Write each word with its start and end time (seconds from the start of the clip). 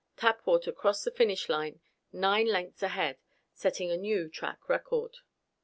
Tapwater 0.17 0.71
crossed 0.75 1.05
the 1.05 1.11
finish 1.11 1.47
line 1.47 1.79
nine 2.11 2.47
lengths 2.47 2.81
ahead, 2.81 3.19
setting 3.53 3.91
a 3.91 3.97
new 3.97 4.29
track 4.29 4.67
record. 4.67 5.17